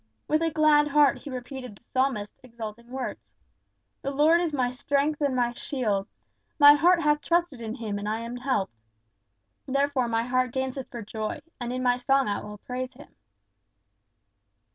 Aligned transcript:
With 0.27 0.41
a 0.41 0.49
glad 0.49 0.87
heart 0.87 1.19
he 1.19 1.29
repeated 1.29 1.75
the 1.75 1.83
Psalmist's 1.93 2.39
exulting 2.41 2.89
words: 2.89 3.21
"The 4.01 4.09
Lord 4.09 4.41
is 4.41 4.51
my 4.51 4.71
strength 4.71 5.21
and 5.21 5.35
my 5.35 5.53
shield; 5.53 6.07
my 6.57 6.73
heart 6.73 7.03
hath 7.03 7.21
trusted 7.21 7.61
in 7.61 7.75
him 7.75 7.99
and 7.99 8.09
I 8.09 8.21
am 8.21 8.37
helped; 8.37 8.73
therefore 9.67 10.07
my 10.07 10.23
heart 10.23 10.53
danceth 10.53 10.89
for 10.89 11.03
joy, 11.03 11.41
and 11.59 11.71
in 11.71 11.83
my 11.83 11.97
song 11.97 12.25
will 12.25 12.59
I 12.63 12.65
praise 12.65 12.95
him." 12.95 13.13